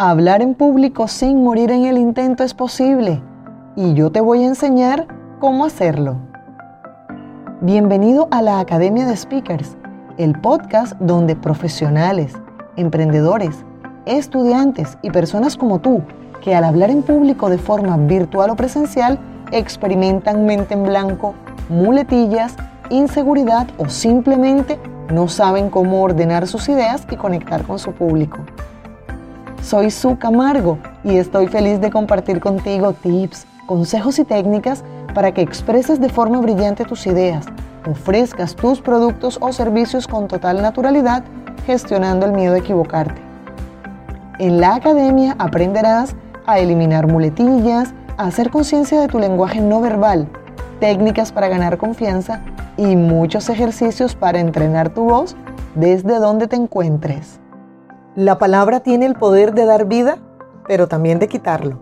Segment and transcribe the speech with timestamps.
[0.00, 3.20] Hablar en público sin morir en el intento es posible
[3.74, 5.08] y yo te voy a enseñar
[5.40, 6.18] cómo hacerlo.
[7.62, 9.76] Bienvenido a la Academia de Speakers,
[10.16, 12.34] el podcast donde profesionales,
[12.76, 13.64] emprendedores,
[14.06, 16.02] estudiantes y personas como tú
[16.44, 19.18] que al hablar en público de forma virtual o presencial
[19.50, 21.34] experimentan mente en blanco,
[21.68, 22.54] muletillas,
[22.90, 24.78] inseguridad o simplemente
[25.12, 28.44] no saben cómo ordenar sus ideas y conectar con su público.
[29.68, 35.42] Soy Su Camargo y estoy feliz de compartir contigo tips, consejos y técnicas para que
[35.42, 37.44] expreses de forma brillante tus ideas,
[37.86, 41.22] ofrezcas tus productos o servicios con total naturalidad,
[41.66, 43.20] gestionando el miedo a equivocarte.
[44.38, 50.28] En la academia aprenderás a eliminar muletillas, a hacer conciencia de tu lenguaje no verbal,
[50.80, 52.40] técnicas para ganar confianza
[52.78, 55.36] y muchos ejercicios para entrenar tu voz
[55.74, 57.38] desde donde te encuentres.
[58.18, 60.18] La palabra tiene el poder de dar vida,
[60.66, 61.78] pero también de quitarlo.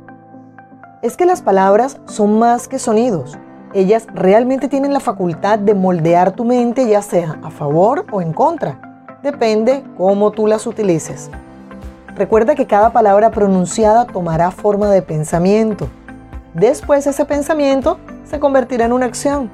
[1.00, 3.38] Es que las palabras son más que sonidos.
[3.72, 8.34] Ellas realmente tienen la facultad de moldear tu mente ya sea a favor o en
[8.34, 9.18] contra.
[9.22, 11.30] Depende cómo tú las utilices.
[12.16, 15.88] Recuerda que cada palabra pronunciada tomará forma de pensamiento.
[16.52, 19.50] Después ese pensamiento se convertirá en una acción.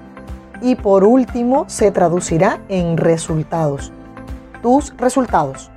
[0.61, 3.93] Y por último se traducirá en resultados.
[4.63, 5.71] Tus resultados.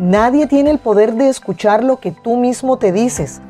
[0.00, 3.42] Nadie tiene el poder de escuchar lo que tú mismo te dices.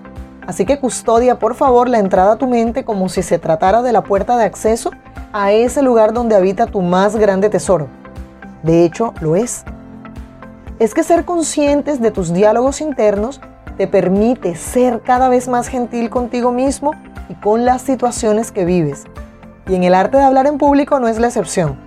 [0.49, 3.93] Así que custodia por favor la entrada a tu mente como si se tratara de
[3.93, 4.91] la puerta de acceso
[5.33, 7.87] a ese lugar donde habita tu más grande tesoro.
[8.65, 9.63] De hecho, lo es.
[10.81, 13.41] Es que ser conscientes de tus diálogos internos
[13.77, 16.95] te permite ser cada vez más gentil contigo mismo
[17.29, 19.05] y con las situaciones que vives.
[19.69, 21.79] Y en el arte de hablar en público no es la excepción.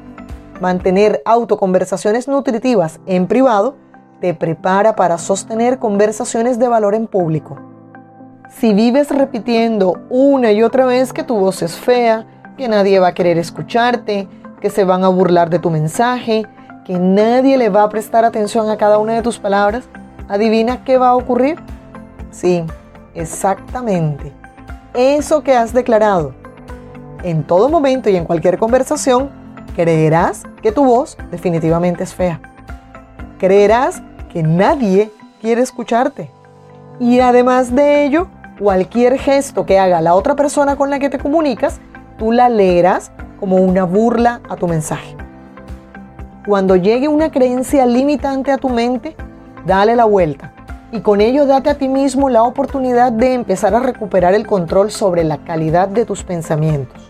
[0.61, 3.75] Mantener autoconversaciones nutritivas en privado
[4.23, 7.57] te prepara para sostener conversaciones de valor en público.
[8.47, 12.25] Si vives repitiendo una y otra vez que tu voz es fea,
[12.57, 14.29] que nadie va a querer escucharte,
[14.62, 16.45] que se van a burlar de tu mensaje,
[16.85, 19.89] que nadie le va a prestar atención a cada una de tus palabras,
[20.29, 21.59] adivina qué va a ocurrir.
[22.31, 22.63] Sí,
[23.16, 24.31] exactamente.
[24.94, 26.33] Eso que has declarado.
[27.23, 29.29] En todo momento y en cualquier conversación,
[29.75, 32.39] creerás que tu voz definitivamente es fea.
[33.38, 34.01] Creerás
[34.33, 35.11] que nadie
[35.41, 36.29] quiere escucharte.
[36.99, 38.27] Y además de ello,
[38.59, 41.79] cualquier gesto que haga la otra persona con la que te comunicas,
[42.17, 45.16] tú la leerás como una burla a tu mensaje.
[46.47, 49.16] Cuando llegue una creencia limitante a tu mente,
[49.66, 50.51] dale la vuelta
[50.91, 54.91] y con ello date a ti mismo la oportunidad de empezar a recuperar el control
[54.91, 57.01] sobre la calidad de tus pensamientos.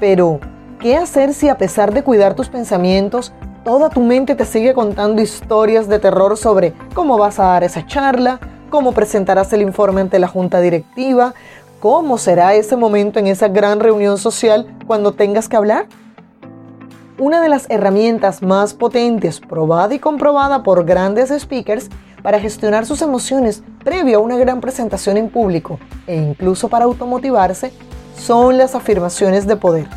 [0.00, 0.40] Pero,
[0.80, 3.34] ¿qué hacer si a pesar de cuidar tus pensamientos,
[3.66, 7.84] toda tu mente te sigue contando historias de terror sobre cómo vas a dar esa
[7.84, 8.38] charla,
[8.70, 11.34] cómo presentarás el informe ante la junta directiva,
[11.80, 15.86] cómo será ese momento en esa gran reunión social cuando tengas que hablar.
[17.18, 21.88] Una de las herramientas más potentes, probada y comprobada por grandes speakers
[22.22, 27.72] para gestionar sus emociones previo a una gran presentación en público e incluso para automotivarse,
[28.16, 29.88] son las afirmaciones de poder.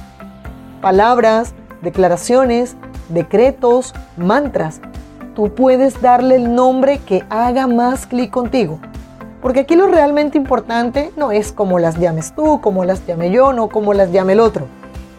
[0.82, 1.54] Palabras,
[1.84, 2.76] declaraciones,
[3.10, 4.82] decretos, mantras,
[5.36, 8.80] tú puedes darle el nombre que haga más clic contigo.
[9.42, 13.54] Porque aquí lo realmente importante no es cómo las llames tú, cómo las llame yo,
[13.54, 14.68] no cómo las llame el otro.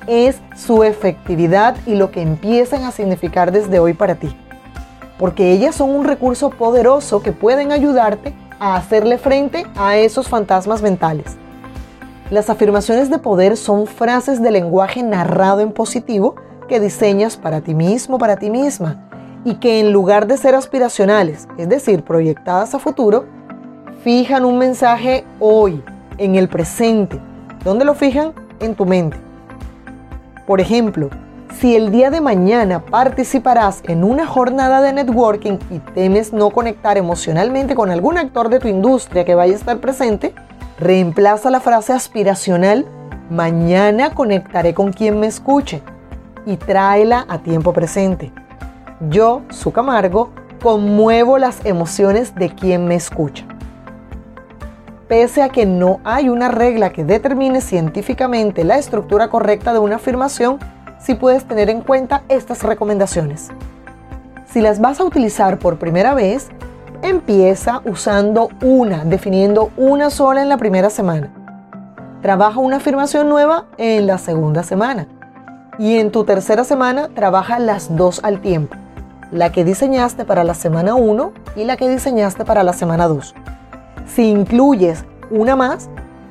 [0.07, 4.37] Es su efectividad y lo que empiezan a significar desde hoy para ti.
[5.19, 10.83] Porque ellas son un recurso poderoso que pueden ayudarte a hacerle frente a esos fantasmas
[10.83, 11.37] mentales.
[12.31, 16.37] Las afirmaciones de poder son frases de lenguaje narrado en positivo
[16.71, 18.97] que diseñas para ti mismo, para ti misma,
[19.45, 23.27] y que en lugar de ser aspiracionales, es decir, proyectadas a futuro,
[24.05, 25.83] fijan un mensaje hoy,
[26.17, 27.21] en el presente.
[27.65, 28.35] ¿Dónde lo fijan?
[28.61, 29.17] En tu mente.
[30.47, 31.11] Por ejemplo,
[31.59, 36.97] si el día de mañana participarás en una jornada de networking y temes no conectar
[36.97, 40.35] emocionalmente con algún actor de tu industria que vaya a estar presente,
[40.79, 42.87] reemplaza la frase aspiracional,
[43.29, 45.83] mañana conectaré con quien me escuche
[46.47, 48.33] y tráela a tiempo presente.
[49.09, 50.31] Yo, su Camargo,
[50.63, 53.45] conmuevo las emociones de quien me escucha.
[55.09, 59.97] Pese a que no hay una regla que determine científicamente la estructura correcta de una
[59.97, 60.59] afirmación,
[61.01, 63.49] sí puedes tener en cuenta estas recomendaciones.
[64.53, 66.49] Si las vas a utilizar por primera vez,
[67.03, 71.33] empieza usando una, definiendo una sola en la primera semana.
[72.21, 75.09] Trabaja una afirmación nueva en la segunda semana
[75.81, 78.77] y en tu tercera semana trabaja las dos al tiempo.
[79.33, 83.33] la que diseñaste para la semana 1 y la que diseñaste para la semana 2.
[84.13, 85.89] Si incluyes una más,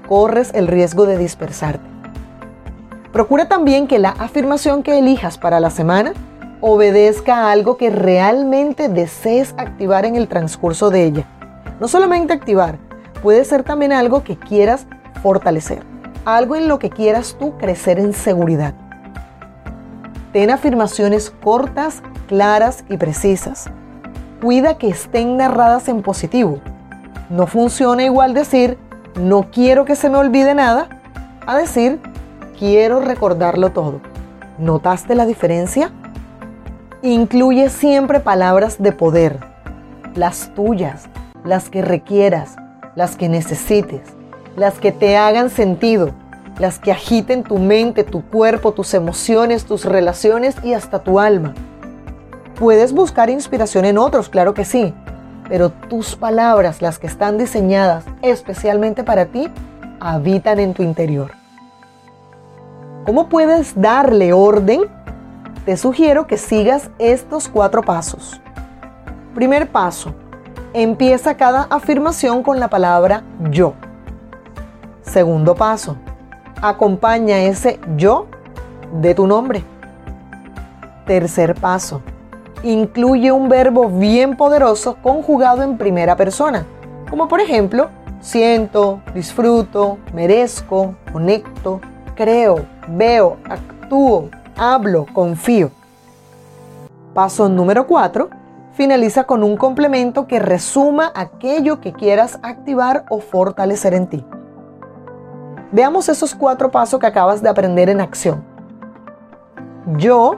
[0.07, 1.87] corres el riesgo de dispersarte.
[3.13, 6.11] Procura también que la afirmación que elijas para la semana
[6.59, 11.25] obedezca a algo que realmente desees activar en el transcurso de ella.
[11.79, 12.77] No solamente activar,
[13.23, 14.87] puede ser también algo que quieras
[15.23, 15.83] fortalecer,
[16.25, 18.73] algo en lo que quieras tú crecer en seguridad.
[20.33, 23.65] Ten afirmaciones cortas, claras y precisas.
[24.41, 26.59] Cuida que estén narradas en positivo.
[27.31, 28.77] No funciona igual decir,
[29.19, 30.87] no quiero que se me olvide nada,
[31.47, 31.99] a decir,
[32.59, 34.01] quiero recordarlo todo.
[34.59, 35.91] ¿Notaste la diferencia?
[37.01, 39.39] Incluye siempre palabras de poder,
[40.13, 41.09] las tuyas,
[41.43, 42.55] las que requieras,
[42.95, 44.01] las que necesites,
[44.55, 46.11] las que te hagan sentido,
[46.59, 51.55] las que agiten tu mente, tu cuerpo, tus emociones, tus relaciones y hasta tu alma.
[52.59, 54.93] Puedes buscar inspiración en otros, claro que sí,
[55.47, 59.49] pero tus palabras, las que están diseñadas especialmente para ti,
[60.01, 61.31] habitan en tu interior.
[63.05, 64.81] ¿Cómo puedes darle orden?
[65.65, 68.41] Te sugiero que sigas estos cuatro pasos.
[69.33, 70.13] Primer paso,
[70.73, 73.73] empieza cada afirmación con la palabra yo.
[75.01, 75.97] Segundo paso,
[76.61, 78.27] acompaña ese yo
[78.93, 79.63] de tu nombre.
[81.05, 82.01] Tercer paso,
[82.63, 86.65] incluye un verbo bien poderoso conjugado en primera persona,
[87.09, 87.89] como por ejemplo,
[88.19, 91.81] siento, disfruto, merezco, conecto,
[92.15, 95.71] creo, veo, actúo, hablo, confío.
[97.13, 98.29] Paso número 4.
[98.73, 104.25] Finaliza con un complemento que resuma aquello que quieras activar o fortalecer en ti.
[105.71, 108.43] Veamos esos cuatro pasos que acabas de aprender en acción.
[109.97, 110.37] Yo,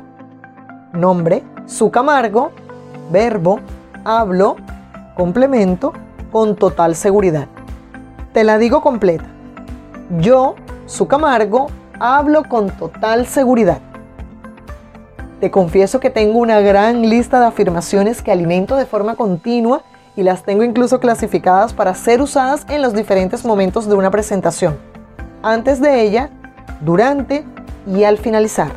[0.91, 2.51] nombre, su Camargo,
[3.09, 3.61] verbo,
[4.03, 4.57] hablo,
[5.15, 5.93] complemento,
[6.33, 7.47] con total seguridad.
[8.33, 9.23] Te la digo completa.
[10.19, 10.55] Yo,
[10.85, 11.67] su Camargo,
[11.97, 13.79] hablo con total seguridad.
[15.39, 19.83] Te confieso que tengo una gran lista de afirmaciones que alimento de forma continua
[20.17, 24.90] y las tengo incluso clasificadas para ser usadas en los diferentes momentos de una presentación
[25.43, 26.29] antes de ella,
[26.81, 27.45] durante
[27.87, 28.71] y al finalizar.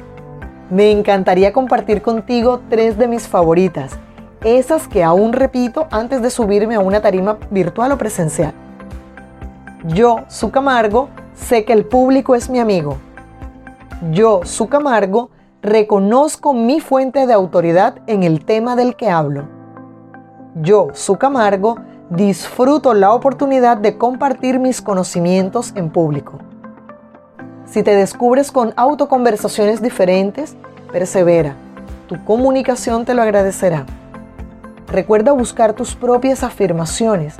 [0.70, 3.98] Me encantaría compartir contigo tres de mis favoritas,
[4.42, 8.52] esas que aún repito antes de subirme a una tarima virtual o presencial.
[9.84, 12.96] Yo, su Camargo, sé que el público es mi amigo.
[14.10, 15.30] Yo, su Camargo,
[15.62, 19.48] reconozco mi fuente de autoridad en el tema del que hablo.
[20.54, 21.76] Yo, su Camargo,
[22.10, 26.38] disfruto la oportunidad de compartir mis conocimientos en público.
[27.66, 30.56] Si te descubres con autoconversaciones diferentes,
[30.92, 31.56] persevera.
[32.06, 33.86] Tu comunicación te lo agradecerá.
[34.86, 37.34] Recuerda buscar tus propias afirmaciones,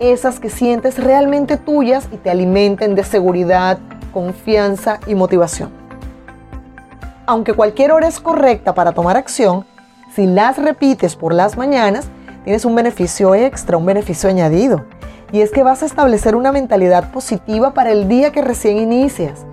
[0.00, 3.78] esas que sientes realmente tuyas y te alimenten de seguridad,
[4.12, 5.70] confianza y motivación.
[7.26, 9.64] Aunque cualquier hora es correcta para tomar acción,
[10.14, 12.08] si las repites por las mañanas,
[12.44, 14.84] tienes un beneficio extra, un beneficio añadido.
[15.30, 19.44] Y es que vas a establecer una mentalidad positiva para el día que recién inicias.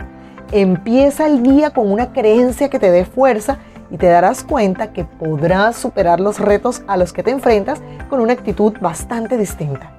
[0.52, 3.58] Empieza el día con una creencia que te dé fuerza
[3.90, 8.20] y te darás cuenta que podrás superar los retos a los que te enfrentas con
[8.20, 9.96] una actitud bastante distinta.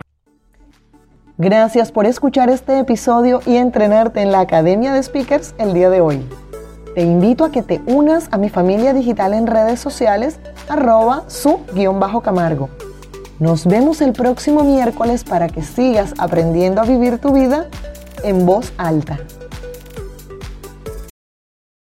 [1.39, 6.01] Gracias por escuchar este episodio y entrenarte en la Academia de Speakers el día de
[6.01, 6.27] hoy.
[6.95, 10.39] Te invito a que te unas a mi familia digital en redes sociales
[10.69, 12.71] arroba su-camargo.
[13.39, 17.67] Nos vemos el próximo miércoles para que sigas aprendiendo a vivir tu vida
[18.23, 19.19] en voz alta.